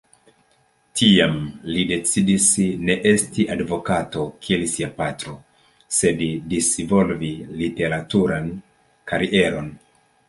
Tiam, 0.99 1.35
li 1.73 1.83
decidis 1.91 2.47
ne 2.87 2.95
esti 3.11 3.45
advokato, 3.57 4.25
kiel 4.47 4.65
sia 4.73 4.89
patro, 5.03 5.35
sed 6.01 6.25
disvolvi 6.55 7.31
literaturan 7.61 8.49
karieron. 9.13 9.75